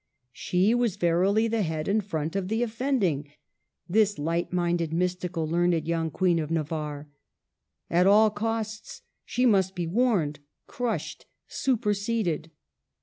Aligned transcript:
She 0.33 0.73
was 0.73 0.95
verily 0.95 1.47
the 1.47 1.61
head 1.61 1.87
and 1.87 2.03
front 2.03 2.35
of 2.35 2.47
the 2.47 2.63
offending, 2.63 3.29
this 3.87 4.17
light 4.17 4.51
minded, 4.51 4.91
mystical, 4.91 5.47
learned 5.47 5.87
young 5.87 6.09
Queen 6.09 6.39
of 6.39 6.49
Navarre. 6.49 7.07
At 7.87 8.07
all 8.07 8.31
costs, 8.31 9.03
she 9.25 9.45
must 9.45 9.75
be 9.75 9.85
warned, 9.85 10.39
crushed, 10.65 11.27
superseded. 11.47 12.49